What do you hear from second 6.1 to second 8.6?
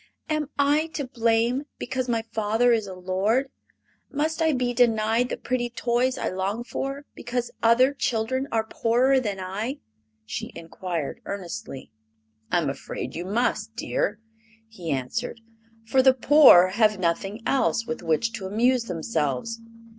I long for because other children